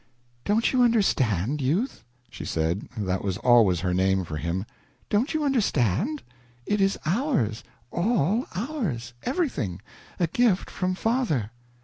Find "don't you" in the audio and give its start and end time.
0.45-0.81, 5.09-5.43